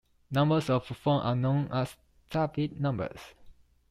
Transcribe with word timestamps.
Numbers 0.31 0.67
of 0.71 0.87
the 0.87 0.95
form 0.95 1.21
are 1.23 1.35
known 1.35 1.67
as 1.71 1.95
Thabit 2.31 2.79
numbers. 2.79 3.19